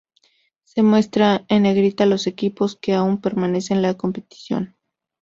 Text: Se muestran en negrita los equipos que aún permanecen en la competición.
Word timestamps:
Se 0.63 0.81
muestran 0.81 1.45
en 1.47 1.61
negrita 1.61 2.07
los 2.07 2.25
equipos 2.25 2.75
que 2.75 2.93
aún 2.95 3.21
permanecen 3.21 3.77
en 3.77 3.83
la 3.83 3.93
competición. 3.97 4.75